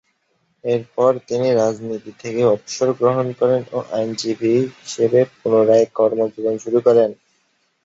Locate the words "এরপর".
0.63-1.11